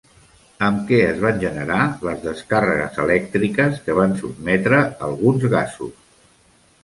[0.67, 6.01] Amb què es van generar les descàrregues elèctriques que van sotmetre alguns gasos?